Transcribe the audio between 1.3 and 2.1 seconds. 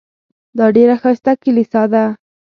کلیسا ده.